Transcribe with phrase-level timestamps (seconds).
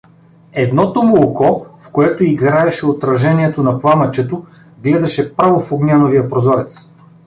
[0.53, 4.45] Едното му око, в което играеше отражението на пламъчето,
[4.83, 6.87] гледаше право в Огняновия прозорец.